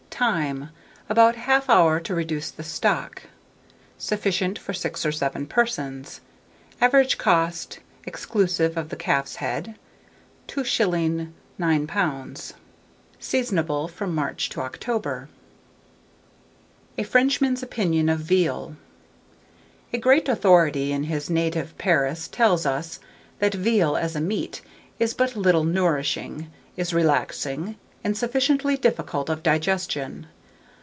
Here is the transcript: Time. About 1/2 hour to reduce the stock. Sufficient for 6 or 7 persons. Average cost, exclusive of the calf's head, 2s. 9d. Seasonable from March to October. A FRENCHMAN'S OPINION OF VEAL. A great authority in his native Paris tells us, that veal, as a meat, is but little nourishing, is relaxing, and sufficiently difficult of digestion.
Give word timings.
Time. 0.21 0.69
About 1.09 1.33
1/2 1.33 1.67
hour 1.67 1.99
to 1.99 2.13
reduce 2.13 2.51
the 2.51 2.61
stock. 2.63 3.23
Sufficient 3.97 4.59
for 4.59 4.71
6 4.71 5.03
or 5.03 5.11
7 5.11 5.47
persons. 5.47 6.21
Average 6.79 7.17
cost, 7.17 7.79
exclusive 8.05 8.77
of 8.77 8.89
the 8.89 8.95
calf's 8.95 9.37
head, 9.37 9.73
2s. 10.47 11.31
9d. 11.59 12.53
Seasonable 13.19 13.87
from 13.87 14.13
March 14.13 14.49
to 14.49 14.61
October. 14.61 15.27
A 16.99 17.03
FRENCHMAN'S 17.03 17.63
OPINION 17.63 18.07
OF 18.07 18.19
VEAL. 18.19 18.75
A 19.91 19.97
great 19.97 20.29
authority 20.29 20.91
in 20.91 21.05
his 21.05 21.31
native 21.31 21.75
Paris 21.79 22.27
tells 22.27 22.67
us, 22.67 22.99
that 23.39 23.55
veal, 23.55 23.97
as 23.97 24.15
a 24.15 24.21
meat, 24.21 24.61
is 24.99 25.15
but 25.15 25.35
little 25.35 25.63
nourishing, 25.63 26.51
is 26.77 26.93
relaxing, 26.93 27.75
and 28.03 28.17
sufficiently 28.17 28.75
difficult 28.75 29.29
of 29.29 29.43
digestion. 29.43 30.25